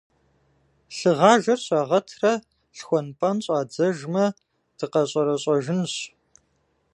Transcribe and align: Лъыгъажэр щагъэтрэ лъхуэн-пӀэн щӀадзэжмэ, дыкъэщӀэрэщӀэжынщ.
Лъыгъажэр 0.97 1.59
щагъэтрэ 1.65 2.31
лъхуэн-пӀэн 2.77 3.37
щӀадзэжмэ, 3.45 4.25
дыкъэщӀэрэщӀэжынщ. 4.77 5.93